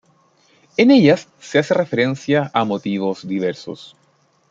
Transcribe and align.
En 0.77 0.89
ellas 0.89 1.27
se 1.39 1.59
hace 1.59 1.75
referencia 1.75 2.49
a 2.55 2.65
motivos 2.65 3.27
diversos. 3.27 3.95